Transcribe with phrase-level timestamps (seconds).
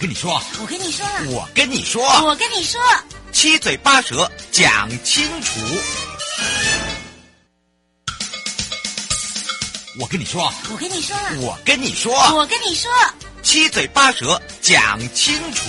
[0.00, 1.04] 跟你说，我跟你说，
[1.34, 2.80] 我跟你说，我跟你说，
[3.32, 5.60] 七嘴八舌讲清楚。
[10.00, 12.88] 我跟你说，我跟你说，我跟你说，我跟你说，
[13.42, 15.64] 七嘴八舌讲清楚。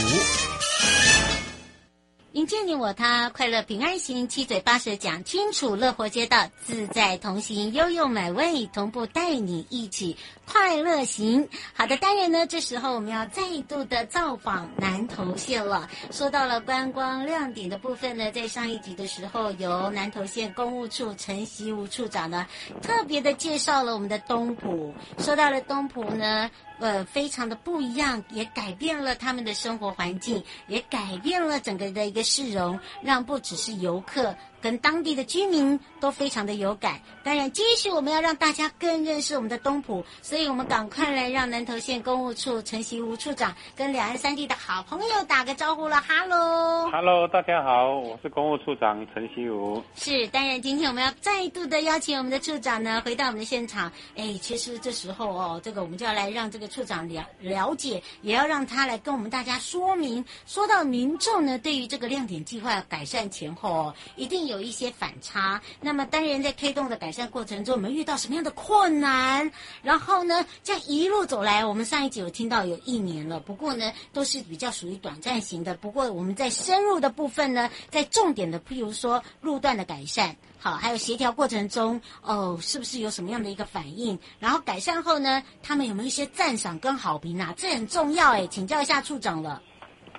[2.33, 10.15] 迎接你我他，快乐平安行，七嘴八舌讲清楚，乐活街道自在同行，悠悠美味同步带你一起
[10.51, 11.47] 快乐行。
[11.73, 15.87] 好的，当然呢，这时候我们要再度的造访南投县了。
[16.11, 22.47] 说到了观光亮点的部分呢，在上一集的时候，由南投县公务处陈习武处长呢，
[22.81, 24.93] 特别的介绍了我们的东埔。
[25.19, 26.49] 说到了东埔呢。
[26.81, 34.33] 呃，非常的不一样，也改变了他们的生活环境，也改变了整个的一个市容，让不只是游客。
[34.61, 36.99] 跟当地的居民都非常的有感。
[37.23, 46.01] 当然，继续我们要让大家更认识我们的东埔，所以我们赶快来让南投县公务处陈习吴处长跟两岸三地的好朋友打个招呼了。
[46.07, 46.89] ，Hello。
[46.91, 49.81] Hello，，大家好，我是公务处长陈希吴。
[49.95, 53.91] 是，当然今天我们要再度的邀请我们的处长呢回到我们的现场。
[54.15, 60.25] 哎，其实这时候哦，这个我们就要来让这个处长了了解，也要让他来跟我们大家说明。
[60.47, 64.48] 说到民众呢，对于这个亮点计划改善前后哦，一定。
[64.49, 69.51] 有一些反差，那么当然在推动的改善过程中，我们遇到什么样的困难？
[69.81, 75.75] 然后呢，这样一路走来，我们上一集有听到有一年了，不过呢，都是比较属于短暂型的。
[75.75, 84.17] 不过我们在深入的部分呢，在重点的，譬如说路段的改善，好，还有协调过程中，哦，是不是有什么样的一个反应？
[84.39, 87.53] 然后改善后呢，他们有没有一些赞赏跟好评啊？
[87.55, 89.61] 这很重要哎，请教一下处长了。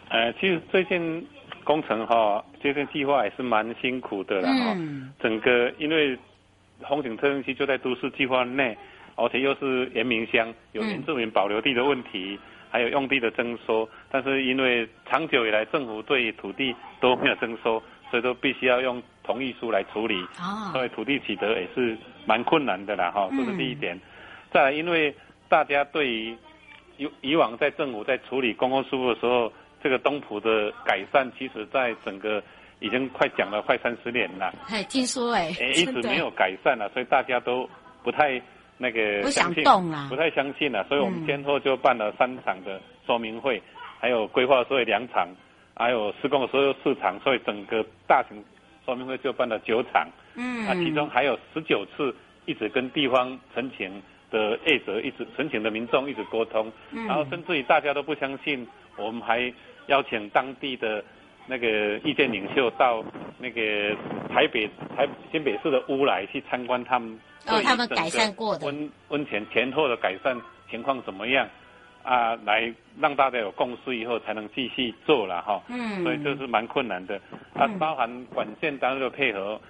[0.09, 1.27] 呃，其实最近。
[1.71, 4.75] 工程哈，这个计划也是蛮辛苦的啦哈。
[4.77, 6.19] 嗯、整个因为
[6.89, 8.77] 风景特用区就在都市计划内，
[9.15, 12.39] 而且又是原民乡，有原住民保留地的问题，嗯、
[12.73, 13.89] 还有用地的征收。
[14.11, 20.21] 但是因为长久以来政府对土地都没有征收，所以都必须要用同意书来处理。
[20.41, 23.29] 啊、所以土地取得也是蛮困难的啦哈。
[23.31, 23.95] 这是第一点。
[23.95, 24.01] 嗯、
[24.51, 25.15] 再来，因为
[25.49, 26.37] 大家对于
[26.97, 29.53] 以以往在政府在处理公共事务的时候。
[29.83, 32.43] 这个东埔的改善，其实在整个
[32.81, 34.55] 已经快讲了快三十年了。
[34.69, 37.69] 哎，听说哎，一直没有改善了，所以大家都
[38.03, 38.41] 不太
[38.79, 40.83] 那个不想动啊，不太相信了。
[40.89, 43.63] 所以我们先后就办了三场的说明会，嗯、
[44.01, 45.29] 还有规划的时候两场，
[45.75, 48.43] 还有施工的时候四场，所以整个大型
[48.85, 50.09] 说明会就办了九场。
[50.35, 52.15] 嗯，啊，其中还有十九次
[52.47, 58.67] 一直跟地方陈情的业者一直陈情的民众一直沟通，嗯、然后甚至于大家都不相信，
[58.97, 59.53] 我们还。
[59.91, 61.05] 邀请当地的
[61.47, 63.05] 那个意见领袖到
[63.39, 63.95] 那个
[64.33, 70.41] 台北、台新北市的乌来去参观他们，哦，他们改善过的温温泉前后的改善
[70.71, 71.49] 情况怎么样
[72.05, 72.37] 啊？
[72.45, 75.61] 来让大家有共识以后才能继续做了哈。
[75.69, 77.21] 嗯，所以这是蛮困难的。
[77.55, 79.61] 啊，包含管线单位的配合，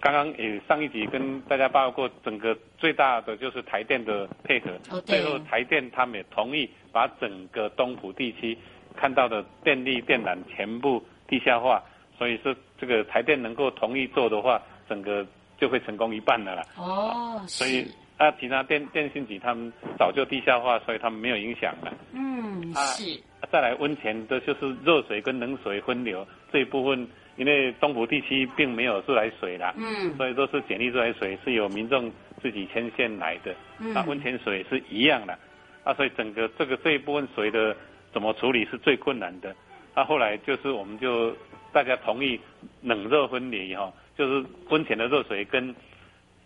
[0.00, 4.70] 刚刚也上一集跟大家报告过，整个最大的就是台电的配合。
[4.90, 8.56] 哦，最后台电他们也同意把整个东埔地区。
[9.00, 11.80] 看到的电力电缆全部地下化，
[12.18, 15.24] 所以说这个台电能够同意做的话，整个
[15.56, 16.62] 就会成功一半了啦。
[16.76, 17.86] 哦，所以
[18.16, 21.94] 啊，其他电电信局他们早就地下化，所以他们没有影响了。
[22.12, 23.20] 嗯，是。
[23.40, 27.06] 啊，再来温泉的就是热水跟冷水分流这一部分，
[27.36, 32.10] 因为东埔地区并没有自来水啦，嗯，所以都是简易自来水，是由民众
[32.42, 33.54] 自己牵线来的。
[33.78, 35.38] 嗯，那，温泉水是一样的。
[35.84, 37.76] 啊，所以整个这个这一部分水的。
[38.12, 39.54] 怎么处理是最困难的。
[39.94, 41.34] 那、啊、后来就是我们就
[41.72, 42.38] 大家同意
[42.82, 45.74] 冷热分离以后，就是温泉的热水跟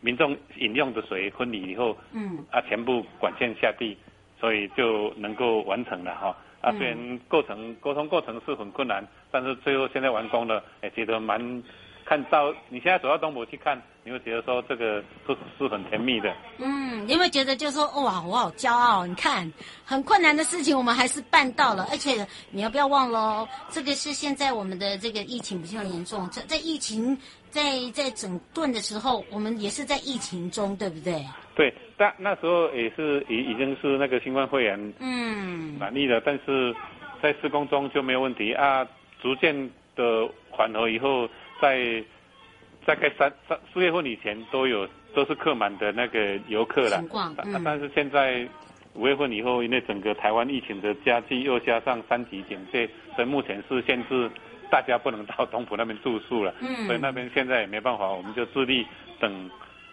[0.00, 3.96] 民众饮用的水分离以后，嗯，啊，全部管线下地，
[4.40, 6.36] 所以就能够完成了哈。
[6.60, 11.62] 啊，虽然过程沟通过程是很困难，但是最后现在完工了，也觉得蛮。
[12.04, 16.34] 看到你现在走到东埔去看，你会觉得说这个是是很甜蜜的。
[16.58, 19.06] 嗯，你会觉得就是说哇，我好骄傲！
[19.06, 19.50] 你看，
[19.84, 27.16] 很困难的事情我们还是办到了，而且你要不要忘了，这个是现在我们的这个疫情比较严重，在在疫情
[27.50, 27.62] 在
[27.92, 31.24] 在整顿的时候，我们也是在疫情中，对不对？
[31.54, 36.74] 对，但那时候也是已已经是那个新冠肺炎嗯满意了，但是
[37.22, 38.86] 在施工中就没有问题啊，
[39.20, 39.54] 逐渐
[39.94, 41.28] 的缓和以后。
[41.62, 42.04] 在
[42.84, 47.00] 大概三三四月份以前都有都是客满的那个游客了，
[47.44, 48.46] 嗯，但是现在
[48.94, 54.28] 五月份以后，因为整个台湾疫情的加剧，又加上三级警戒，所以目前是限制
[54.68, 58.84] 大家不能到东埔那边住宿了，嗯，所以那边现在也没办法，我们就自力
[59.20, 59.48] 等。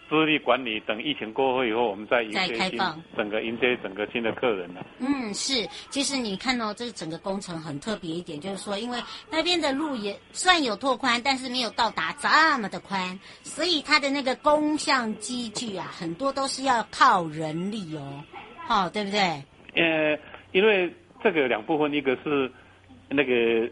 [0.09, 2.79] 自力管理，等疫情过后以后，我们再迎接新
[3.15, 4.85] 整个迎接整个新的客人了。
[5.00, 8.97] 嗯，是，其实你看到、哦、这整个工程很特别一点，就是说，因为
[9.29, 18.23] 那边的路也算有拓宽，但是没有到达这么的宽，所以它的那个工项机具啊，很多都是要靠人力哦，
[18.67, 19.19] 哦，对不对？
[19.75, 20.17] 呃，
[20.51, 20.91] 因为
[21.23, 22.51] 这个两部分，一个是
[23.09, 23.69] 那个。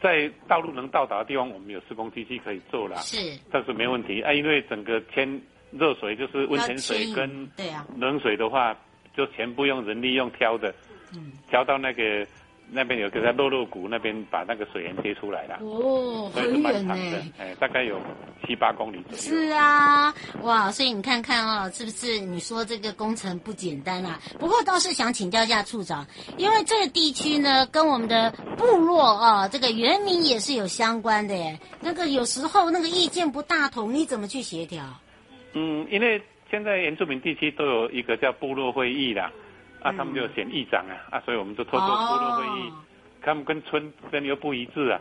[0.00, 4.22] 在道路能到达的地方，我们有施工机器可以做了，是，但是没问题。
[4.22, 7.86] 啊，因为整个天热水就是温泉水跟对啊。
[7.96, 8.76] 冷水的话，
[9.16, 10.74] 就全部用人力用挑的，
[11.14, 12.26] 嗯，挑到那个。
[12.72, 16.94] 那边有个在洛洛谷那边把那个水源接出来了哦，很远呢，
[17.38, 18.00] 哎，大概有
[18.46, 19.18] 七八公里左右。
[19.18, 22.18] 是啊，哇，所以你看看啊、哦，是不是？
[22.20, 24.20] 你说这个工程不简单啊？
[24.38, 26.06] 不过倒是想请教一下处长，
[26.36, 31.58] 因为这个地区呢，跟我们的部落啊，这个原民也是有相关的耶。
[31.80, 34.84] 那个有时候那个意见不大同，你怎么去协调？
[35.54, 39.28] 嗯，因为现在原住民地区都有一个叫部落会议的。
[39.82, 42.72] 啊，他们就选议长啊，啊，所以我们就透过部落会议，
[43.22, 45.00] 他们跟村跟又不一致啊，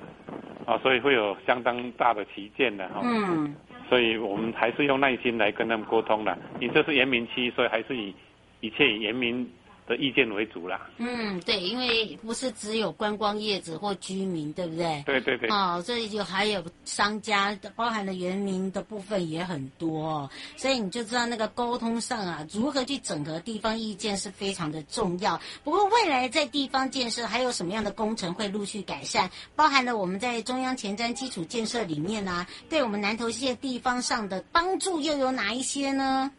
[0.66, 3.02] 啊，所以会有相当大的旗舰的哈。
[3.04, 3.54] 嗯，
[3.90, 6.38] 所以我们还是用耐心来跟他们沟通的。
[6.60, 8.14] 你这是原民区，所以还是以
[8.62, 9.50] 一切以原民
[9.90, 10.88] 的意见为主啦。
[10.98, 15.04] 嗯，对，因为不是只有观光业者或居民，对不对？
[15.06, 15.50] 对对对。
[15.50, 25.42] 哦，这里就还有商家，包含了原民的部分也很多，哦，所以你就知道那个沟通上啊，如何去整合地方意见是非常的重要。
[25.64, 29.30] 不过未来在地方建设还有什么样的工程会陆续改善？
[29.56, 36.32] 包含了我们在中央前瞻基础建设里面啊，对我们南投县地方上的帮助又有哪一些呢？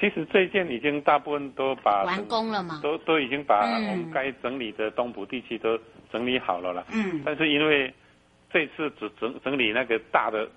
[0.00, 5.78] 其实这一件已经大部分都把完工了嘛，都都已经把我们该整理的东部地区都
[6.12, 6.86] 整理好了了。
[6.92, 7.20] 嗯。
[7.24, 7.92] 但是因为
[8.52, 10.48] 这次只整整理那个大的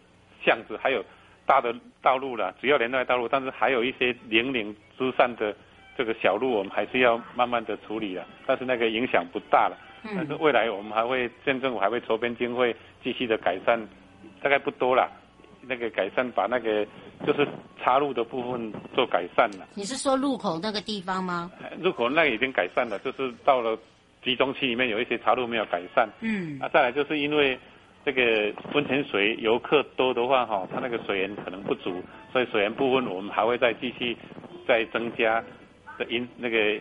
[0.43, 1.03] 巷子，还有
[1.45, 5.55] 大的道路了，主要连带道路，但是还有一些零零之散的
[5.97, 8.25] 这个小路，我们还是要慢慢的处理了。
[8.45, 9.77] 但是那个影响不大了。
[10.03, 10.13] 嗯。
[10.15, 13.79] 但是未来我们还会县政府还会筹编经费继续的改善，
[14.41, 15.11] 大概不多了。
[15.67, 16.85] 那个改善把那个
[17.25, 17.47] 就是
[17.81, 19.67] 插入的部分做改善了。
[19.75, 21.51] 你是说入口那个地方吗？
[21.79, 23.77] 入口那个已经改善了，就是到了
[24.23, 26.09] 集中区里面有一些插入没有改善。
[26.21, 26.59] 嗯。
[26.59, 27.57] 啊，再来就是因为
[28.03, 32.01] 这个温泉水游客多的话，哈，它那个水源可能不足，
[32.31, 34.17] 所以水源部分我们还会再继续
[34.67, 35.43] 再增加
[35.97, 36.73] 的引那个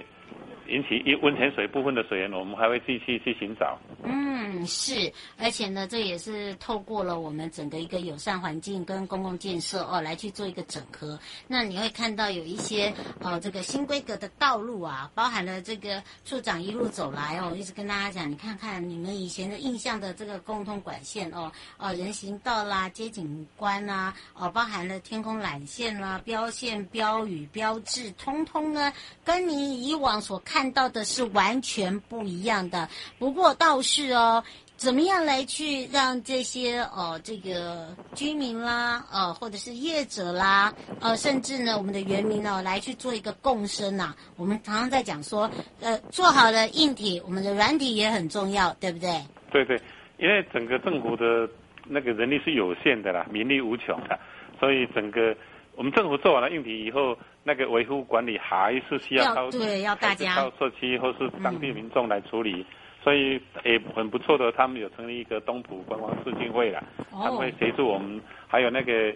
[0.68, 3.78] 引起一温泉水部分的水源，我们还会继续去寻找。
[4.04, 4.29] 嗯。
[4.42, 11.18] 嗯，是，而且呢，这也是透过了我们整个一个友善环境跟公共建设哦，来去做一个整合。
[11.46, 28.90] 那你会看到有一些哦这个新规格的道路啊，包含了这个处长一路走来哦，一直跟大家讲，你看看你们以前的印象的这个共通管线哦，哦人行道啦、街景观啦，哦包含了天空缆线啦、标线、标语、标志，通通呢
[29.22, 32.88] 跟你以往所看到的是完全不一样的。
[33.18, 34.29] 不过倒是哦。
[34.76, 44.16] 怎么样来去让这些呃这个居民啦，呃或者是业者啦，呃甚至呢我们的原民呢来去做一个共生呐、啊？
[44.36, 49.22] 我们常常在讲说，呃做好了硬体，我们的软体也很重要，对不对？
[49.50, 49.78] 对对，
[50.18, 51.46] 因为整个政府的
[51.84, 54.18] 那个人力是有限的啦，民力无穷的，
[54.58, 55.36] 所以整个
[55.76, 62.52] 我们政府做完了硬体以后，那个维护管理还是需要靠对要大家靠社区或是当地民众来处理。
[62.60, 62.66] 嗯
[63.02, 69.14] 所以也很不错的，他们有成立一个东埔观光促进会了，他们会协助我们，还有那个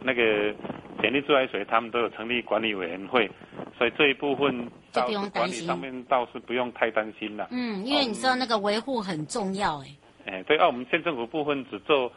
[0.00, 0.54] 那个
[1.00, 3.30] 潜力自来水，他们都有成立管理委员会，
[3.76, 7.48] 所以这一部分就不用担心，上面倒是不用太担心了。
[7.50, 9.86] 嗯，因为你知道那个维护很重要哎。
[10.26, 12.10] 哎，对啊，我们县政府部分只做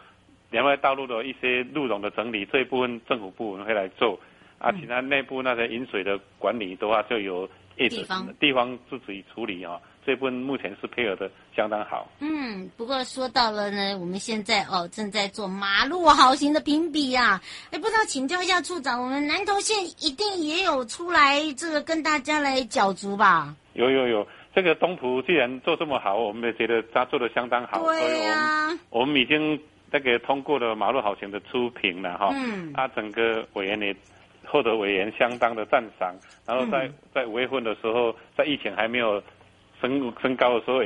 [0.50, 4.20] 连外道路的一些路容的整理，这一部分政府部门会来做。
[4.58, 7.48] 啊，其他内部那些饮水的管理的话，就由
[7.78, 9.80] 地方地方自己处理啊。
[10.10, 12.10] 这部分目前是配合的相当好。
[12.20, 17.40] 嗯，不过说到了呢，我们现在哦正在做马路好行的评比啊。
[17.70, 23.56] 哎，不知道请教一下处长，我们南投县一定也有出来这个跟大家来角逐吧？
[23.74, 27.84] 有有有，这个东埔既然做这么好，我们也觉得他做的相当好。
[27.84, 28.68] 对呀、啊。
[28.70, 29.62] 所以我们我们已经
[29.92, 32.32] 那个通过了马路好行的初评了哈。
[32.34, 32.74] 嗯。
[32.74, 33.96] 啊，整个委员也。
[34.52, 39.22] 获得委员相当的赞赏，然后在在五月份的时候，在疫情还没有
[39.82, 40.78] 升升高的时候，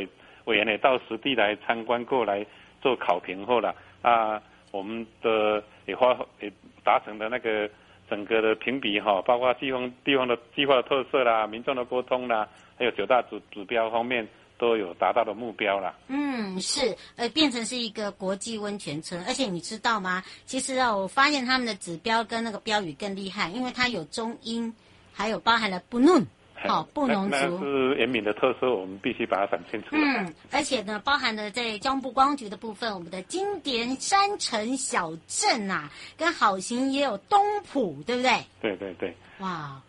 [0.45, 2.45] 委员也到实地来参观过来
[2.81, 6.51] 做考评后了啊，我们的也发也
[6.83, 7.69] 达成的那个
[8.09, 12.47] 整个的评比哈，包括地方地方的计划的特色啦、民众的沟通啦，
[12.77, 14.27] 还有九大指指标方面。
[14.55, 15.93] 都有达到的目标了。
[16.07, 20.23] 嗯，是，呃，变成是一个国际温泉村，而且你知道吗？
[20.45, 24.73] 其实啊，我发现他们的指标跟那个标语更厉害，因为它有中英，
[25.11, 26.23] 还有包含了布农，
[26.67, 27.29] 好、哦，布农族。
[27.29, 30.01] 那是原民的特色，我们必须把它展现出来。
[30.23, 37.39] 嗯，而且呢，包含了在交通部光局的部分，我们的金典山城小镇啊，跟好行也有东
[37.71, 38.31] 埔，对不对？
[38.61, 39.15] 对对对。
[39.39, 39.81] 哇，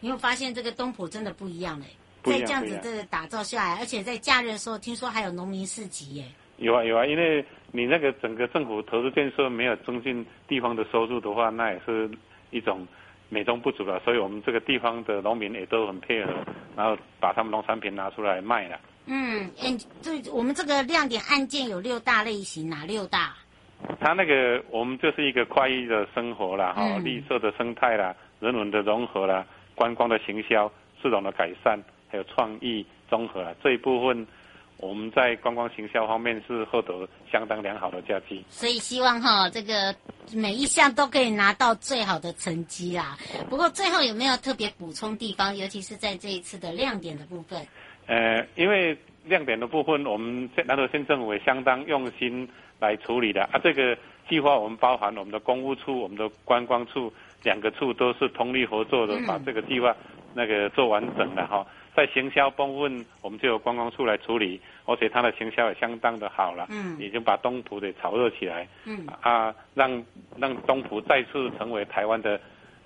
[0.00, 1.86] 你会发现这个东埔真的不一样嘞？
[2.22, 6.24] 在这样子的打造下来，而且在假日的时候，听说还有农民市集耶。
[6.56, 12.08] 有啊有啊，因为你那个整个政府投资建设没有增进地方的收入的话，那也是
[12.50, 12.86] 一种
[13.34, 14.00] 美中不足了。
[14.04, 16.32] 所以我们这个地方的农民也都很配合，
[16.76, 18.78] 然后把他们农产品拿出来卖了。
[19.06, 23.34] 嗯，嗯，这我们这个亮点案件有六大类型，哪六大？
[24.00, 30.70] 他那个我们就是一个快意的生活啦，哈、嗯，绿色的生态啦，人文的融合啦，观光的行销，
[31.02, 31.82] 市场的改善。
[32.10, 34.24] 还有创意综合啊，这一部分
[34.78, 38.44] 我们在观光行销方面是获得相当良好的佳绩。
[38.48, 39.94] 所以希望哈，这个
[40.34, 43.16] 每一项都可以拿到最好的成绩啊。
[43.48, 47.66] 不过最后有没有特别补充地方，尤其是在这一次的亮点的部分？
[48.06, 52.46] 呃，因为亮点的部分，我们南投县政府也相当用心
[52.78, 53.58] 来处理的啊。
[53.62, 53.96] 这个
[54.28, 57.10] 计划我们包含我们的公务处、我们的观光处
[57.42, 59.96] 两个处都是通力合作的，把这个计划
[60.34, 61.66] 那个做完整的哈。
[61.96, 70.04] 在行销部分，我们就有观光处来处理，而且它的行销也相当的好了，嗯，已经把东埔给炒热起来，嗯，啊，让
[70.36, 72.40] 让东埔再次成为台湾的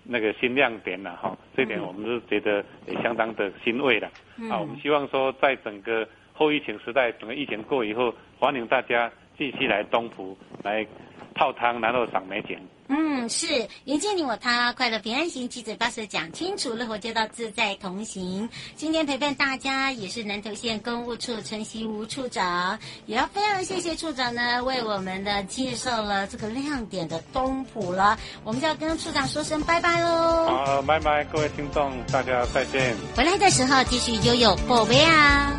[0.05, 10.87] 那个新亮点了哈，这点我们是觉得也相当的欣慰了，嗯，啊，我们希望说在整个后疫情时代，整个疫情过以后，欢迎大家继续来东埔来
[11.35, 12.59] 泡汤，然后赏美景。
[12.91, 18.49] 嗯，是迎接你我他，快乐平安行，七嘴八舌讲清楚，乐活街道自在同行。
[18.76, 28.18] 今天陪伴大家也是南投县公务处陈习吴处长，也要非常谢谢处长呢，为我们的介绍了这个亮点的东埔了。
[28.44, 30.47] 我们就要跟处长说声拜拜喽。
[30.47, 32.97] 好，拜拜，各位听众，大家再见。
[33.16, 35.58] 回来的时候继续悠悠宝贝啊。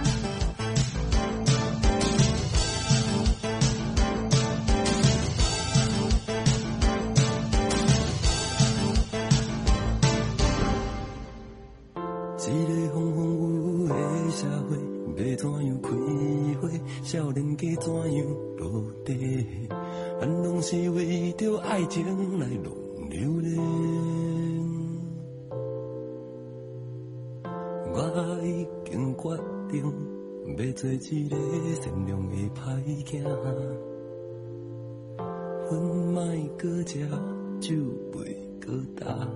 [32.00, 32.60] 善良的歹
[33.04, 33.24] 囝，
[35.68, 35.82] 分
[36.14, 36.22] 麦
[36.58, 37.06] 阁食，
[37.60, 37.76] 酒
[38.14, 38.18] 杯
[38.60, 39.28] 阁干。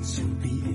[0.00, 0.66] 想你的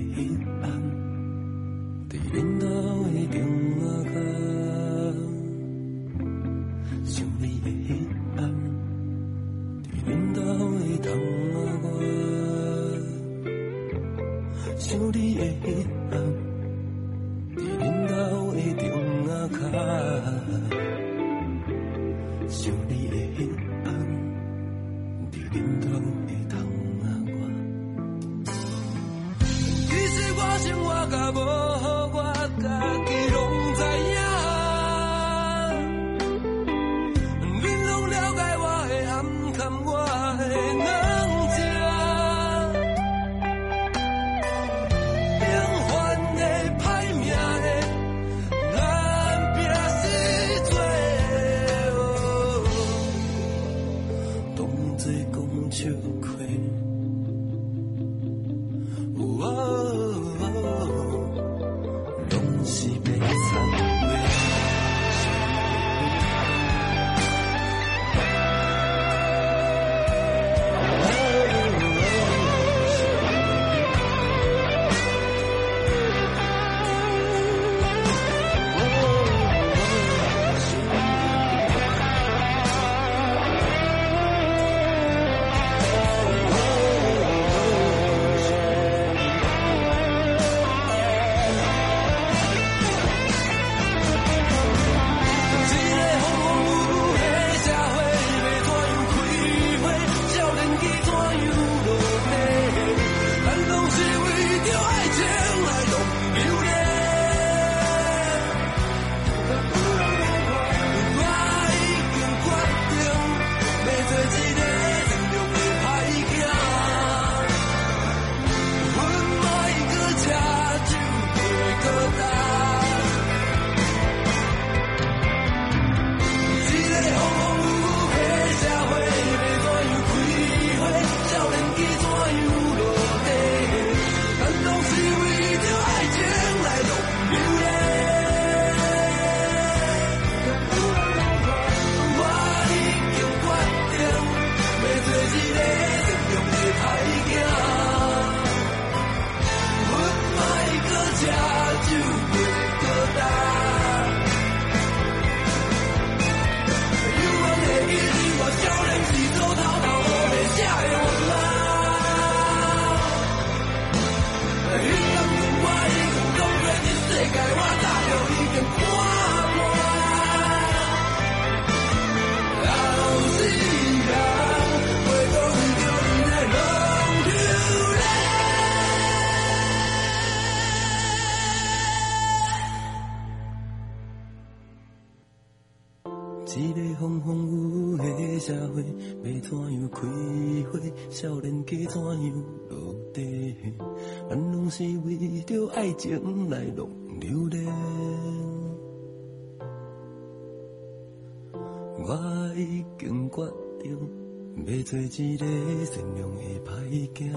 [205.14, 205.44] 一个
[205.84, 206.72] 善良的歹
[207.12, 207.30] 囝，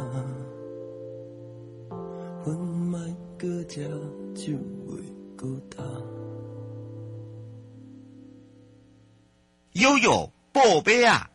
[2.41, 2.97] 分卖
[3.37, 3.85] 阁食
[4.33, 5.03] 就袂
[5.37, 5.85] 孤单。
[9.73, 11.29] 悠悠宝贝啊！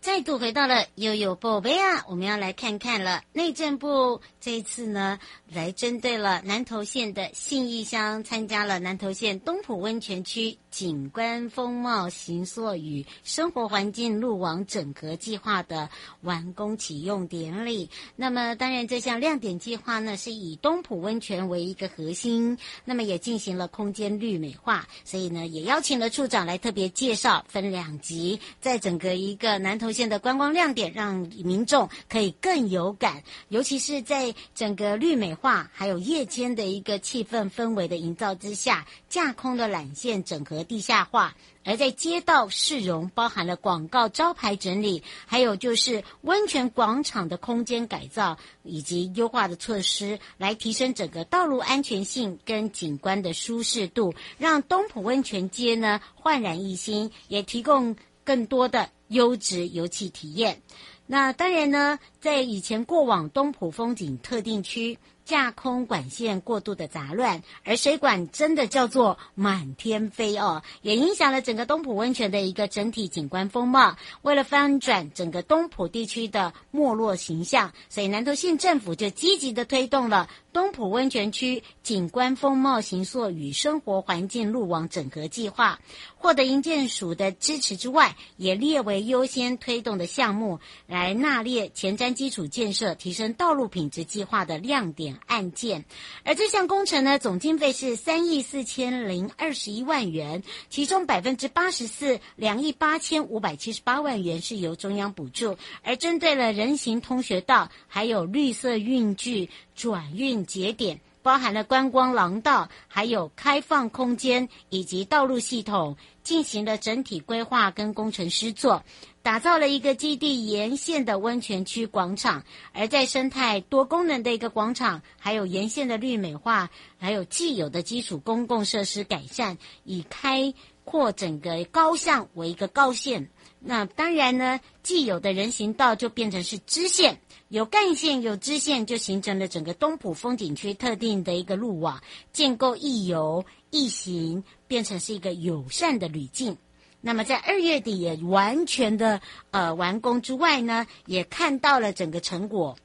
[0.00, 5.18] 再度回到了悠悠宝贝啊，我们要来看看了内政部这一次呢，
[5.52, 10.56] 来针对了南投县的信义乡，参加了南投县东埔温泉区。
[10.70, 15.88] 景观风貌形塑与生活环境路网整合计划的
[16.20, 17.88] 完工启用典礼。
[18.14, 24.86] 那么，当然这项亮点计划呢，是以东埔温泉为一个核心，那么也进行了空间绿美化。
[25.04, 33.22] 所以呢，也邀请了处长来特别介绍，分两集，在整个一个南投县的观光亮点，让民众可以更有感。
[33.48, 40.58] 尤其是在整个绿美化还有夜间的一个气氛氛围的营造之下，架空的缆线整合。
[40.68, 60.60] 地下化，而在街道市容包含了广告招牌整理，还有就是温泉广场的空间改造以及优化的措施，来提升整个道路安全性跟景观的舒适度，让东浦温泉街呢焕然一新，也提供更多的优质游憩体验。
[61.08, 64.96] 那当然呢，在以前过往东浦风景特定区。
[65.24, 73.94] 架空管线过度的杂乱，而水管真的叫做满天飞哦，也影响了整个东浦温泉的一个整体景观风貌。
[74.22, 85.78] 为了翻转整个东浦地区的没落形象，所以南投县政府就积极的推动了东埔温泉区景观风貌形塑与生活环境路网整合计划，
[86.16, 95.20] 获得营建署的支持之外，也列为优先推动的项目，来纳列前瞻基础建设、提升道路品质计划的亮点。
[95.28, 95.84] 案件，
[96.24, 118.82] 而这项工程呢，总经费是三亿四千零二十一万元，其中百分之八十四，两亿八千五百七十八万元是由中央补助，而针对了人行通学道，还有绿色运具转运节点，包含了观光廊道，还有开放空间以及道路系统，进行了整体规划跟工程师做。
[119.22, 133.28] 打造了一个基地沿线的温泉区广场，而在生态多功能的一个广场，还有沿线的绿美化，还有既有的基础公共设施改善，以开阔整个高巷为一个高线。
[133.60, 142.00] 那当然呢，既有的人行道就变成是支线，有干线有支线，就形成了整个东埔风景区特定的一个路网，
[142.32, 146.56] 建构易游易行，变成是一个友善的旅径。
[147.00, 152.76] 那么在二月底也完全的呃完工之外呢，也看到了整个成果。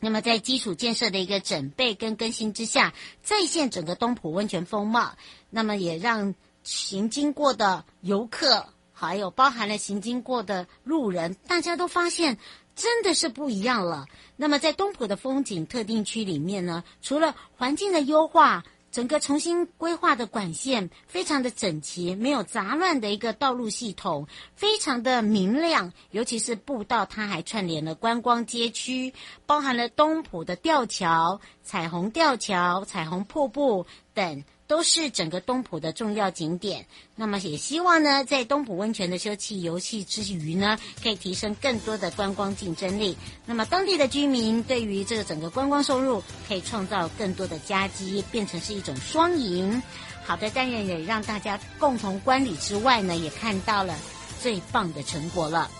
[0.00, 5.16] 那么在基础建设的一个整备跟更新之下，再现整个东埔温泉风貌。
[5.48, 6.34] 那么也让
[6.64, 8.66] 行经过的游客，
[9.06, 12.38] 还有包含了行经过的路人，大家都发现
[12.76, 14.06] 真的是不一样了。
[14.36, 18.64] 那么在东浦的风景特定区里面呢，除了环境的优化。
[18.92, 25.94] 整个重新规划的管线非常的整齐，没有杂乱的一个道路系统，非常的明亮。
[26.10, 29.14] 尤其是步道，它还串联了观光街区，
[29.46, 34.44] 包含了东浦的吊桥、彩虹吊桥、彩虹瀑布等。
[34.72, 36.86] 都是整个东埔的重要景点。
[37.14, 43.14] 那么也希望呢，在东埔温泉的休憩游戏之余呢，可以提升更多的观光竞争力。
[43.44, 49.82] 那么当地的居民对于这个整个观光收入，可以创造更多的佳绩，变成是一种双赢。
[50.24, 53.94] 好的，当然也让大家共同观礼之外呢，也看到了
[54.40, 55.70] 最棒的成果了。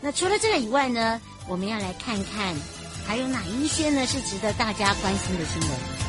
[0.00, 2.54] 那除了这个以外呢，我们要来看看
[3.04, 5.99] 还有哪一些呢是值得大家关心的新闻。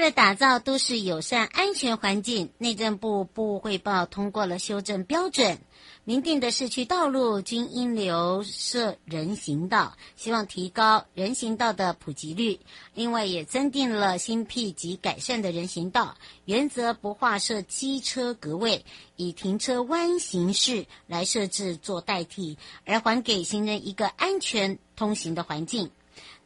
[0.00, 5.58] 为了打造都市友善安全环境，内政部部汇报通过了修正标准，
[6.04, 12.60] 明定的市区道路均应留设人行道，希望提高人行道的普及率。
[12.94, 18.86] 另外，也增订了新辟及改善的人行道，原则不划设机车格位，
[19.16, 25.90] 以停车弯形式来设置做代替，而还给行人一个安全通行的环境。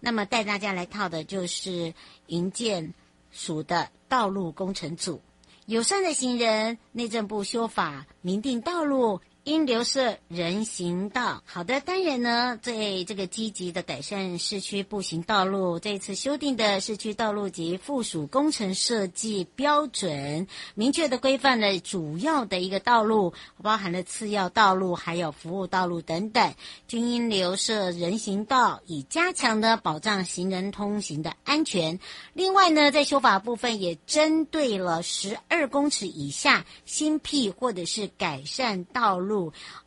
[0.00, 1.94] 那么，带大家来套的就是
[2.26, 2.92] 营建
[3.34, 5.20] 属的道路工程组，
[5.66, 9.20] 友善的行人，内政部修法明定道路。
[9.44, 11.42] 应留设人行道。
[11.44, 26.54] 好的，当然呢，在这个积极的改善市区步行道路，这次修订的市区道路及附属工程设计标准，明确的规范了主要的一个道路，包含了次要道路，还有服务道路等等，
[26.88, 32.00] 均应留设人行道，以加强的保障行人通行的安全。
[32.32, 39.33] 另外呢，在修法部分也针对了十二公尺以下新辟或者是改善道路。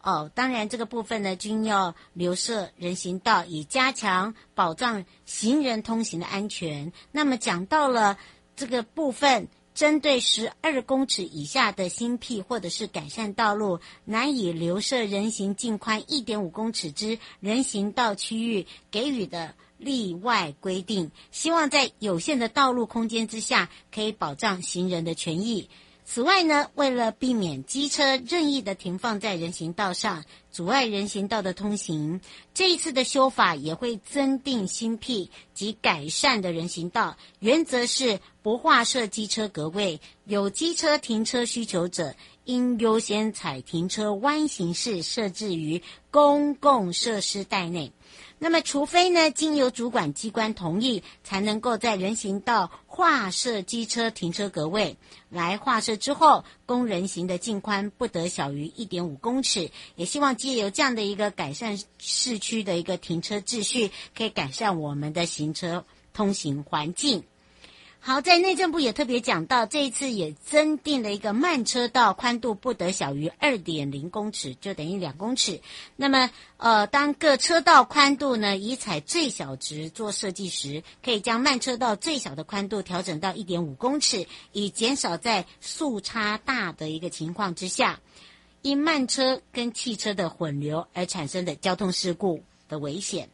[0.01, 6.91] 哦，当然，这个部分呢，均要留设人行道，以加强保障行人通行的安全。
[7.11, 8.17] 那么，讲到了
[8.55, 25.69] 这个部分，针对十二公尺以下的新辟或者是改善道路，难以留设人行径宽一点五公尺之人行道区域，给予的例外规定，希望在有限的道路空间之下，可以保障行人的权益。
[26.09, 32.21] 此外呢，为了避免机车任意的停放在人行道上，阻碍人行道的通行，
[32.53, 42.15] 这一次的修法也会增订新辟及改善的人行道，原则是不划设机车格位，有机车停车需求者，
[42.45, 47.91] 应优先采停车弯形式设置于公共设施带内。
[48.39, 54.95] 那么，除非呢，经由主管机关同意，才能够在人行道划设机车停车格位。
[55.29, 59.71] 来划设之后，供人行的径宽不得小于一点五公尺。
[59.95, 67.23] 也希望借由这样的一个改善市区的一个停车秩序，可以改善我们的行车通行环境。
[68.07, 75.59] 好，在内政部也特别讲到，这一次也增订了一个慢车道宽度不得小于二点零公尺，就等于两公尺。
[75.97, 87.99] 那么，呃，当各车道宽度呢，以采最小值做设计时，可以将慢车道最小的宽度调整到一点五公尺，以减少在速差大的一个情况之下，
[88.61, 93.27] 因慢车跟汽车的混流而产生的交通事故的危险。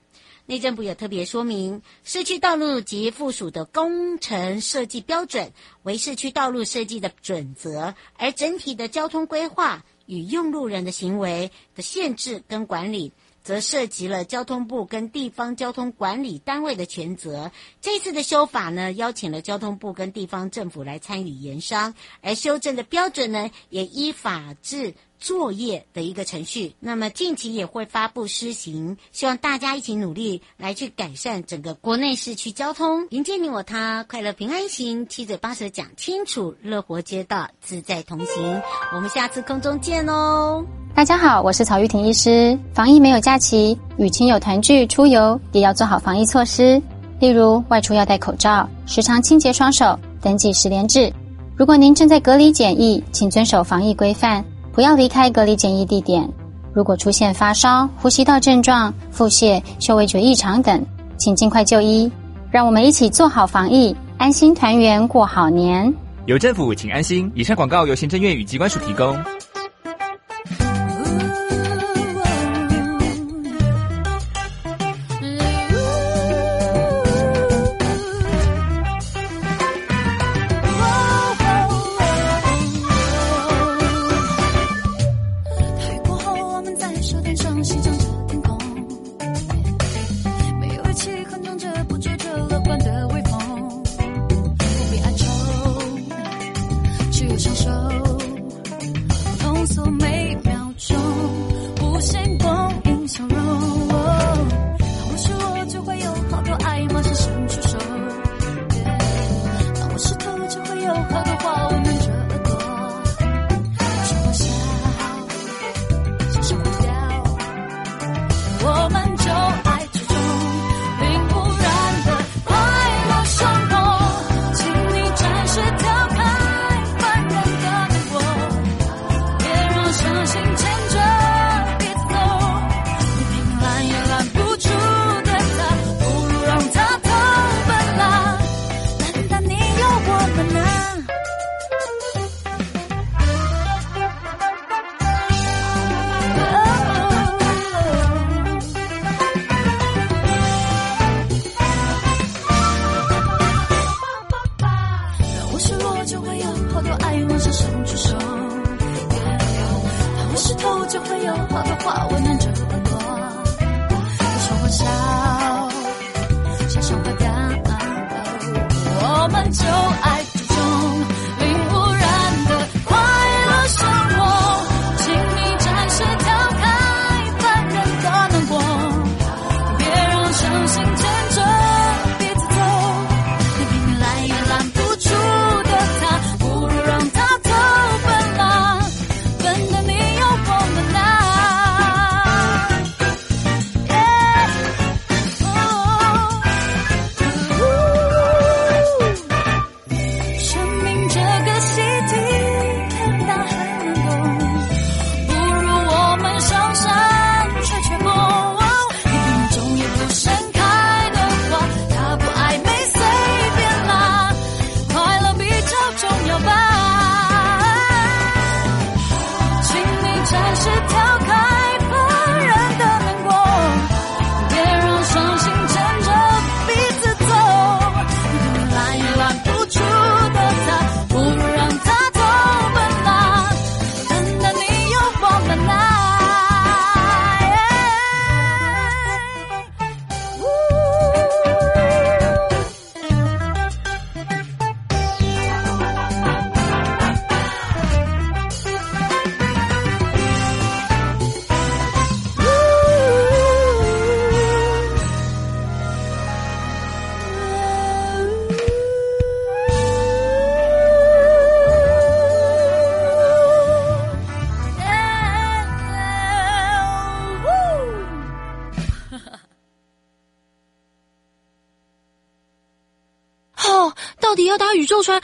[0.45, 5.53] 内政部也特别说明，市区道路及附属的工程设计标准
[5.83, 17.49] 为市区道路设计的准则，而整体的交通规划与用路人的行为的限制跟管理，则涉及了交通部跟地方交通管理单位的权责。
[17.79, 24.93] 这次的修法呢，邀请了交通部跟地方政府来参与研商，而修正的标准呢，也依法制。
[25.23, 38.61] 作业的一个程序，那么近期也会发布施行，希望大家一起努力来去改善整个国内市区交通，迎接你我他，快乐平安行，七嘴八舌讲清楚，乐活街道自在同行。
[38.93, 40.61] 我们下次空中见哦！
[40.93, 42.59] 大家好，我是曹玉婷医师。
[42.73, 46.81] 防疫没有假期，与亲友团聚出游也要做好防疫措施，
[47.21, 51.09] 例如外出要戴口罩，时常清洁双手，登记十连制。
[51.55, 54.43] 如果您正在隔离检疫，请遵守防疫规范。
[54.73, 56.27] 不要离开隔离检疫地点。
[56.73, 60.83] 如果出现发烧、呼吸道症状、腹泻、嗅味觉异常等，
[61.15, 62.11] 请尽快就医。
[62.49, 65.93] 让我们一起做好防疫，安心团圆过好年。
[66.25, 67.31] 有政府，请安心。
[67.35, 69.15] 以上广告由行政院与机关署提供。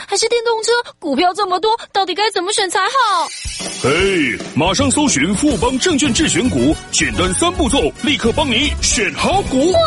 [0.08, 3.28] 还是电动车，股票这么多，到底该怎么选才好？
[3.82, 9.72] 嘿马上搜寻富邦证券智选股，简单三步骤，立刻帮你选好股。
[9.72, 9.80] 哇，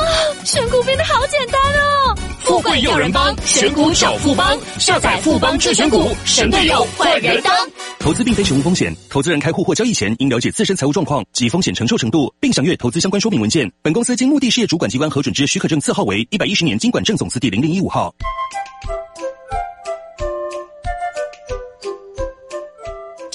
[0.45, 2.15] 选股变得好简单哦！
[2.45, 7.55] 富贵要人帮，选股找富邦，下载富邦智选股，神队友换人当。
[7.99, 13.71] 投资并非全无风险，投资人开户或交易前应了解自身财务状况及风险承受程度，并详阅投资相关说明文件。
[13.83, 18.15] 本公司经目的事业主管机关核准之许可证字号为一百一十年金管证总字第零零一五号。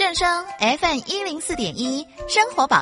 [0.08, 2.76] 正声 FM 一零四点一，生活保